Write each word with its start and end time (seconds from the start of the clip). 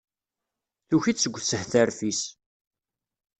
Tuki-d 0.89 1.17
seg 1.19 1.33
ushetref-is. 1.37 2.21